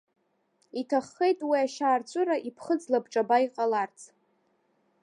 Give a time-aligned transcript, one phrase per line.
[0.79, 3.99] Иҭаххеит уи ашьаарҵәыра иԥхыӡ лабҿаба иҟаларц.